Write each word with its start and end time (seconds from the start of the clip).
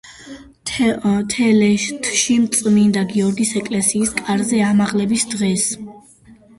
თელეთში, 1.33 2.39
წმინდა 2.57 3.05
გიორგის 3.13 3.55
ეკლესიის 3.63 4.19
კარზე 4.19 4.67
ამაღლების 4.73 5.31
დღეს. 5.37 5.73